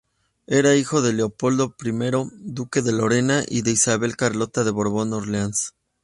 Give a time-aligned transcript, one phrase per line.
[0.47, 1.91] Era hijo de Leopoldo I,
[2.39, 5.75] duque de Lorena, y de Isabel Carlota de Borbón-Orleans.